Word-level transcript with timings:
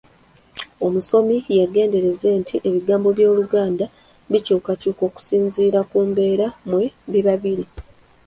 Omusomi 0.85 1.35
yeegendereze 1.55 2.27
nti 2.41 2.55
ebigambo 2.67 3.07
by’Oluganda 3.17 3.85
bikyukakyuka 4.31 5.01
okusinziira 5.09 5.79
ku 5.89 5.97
mbeera 6.09 6.47
mwe 6.69 6.85
biba 7.11 7.33
biri. 7.41 7.65